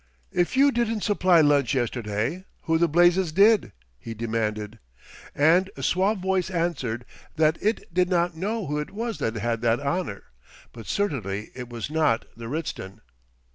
[0.31, 4.79] "If you didn't supply lunch yesterday, who the blazes did?" he demanded,
[5.35, 9.61] and a suave voice answered that it did not know who it was that had
[9.61, 10.23] that honour,
[10.73, 13.01] but certainly it was not the Ritzton.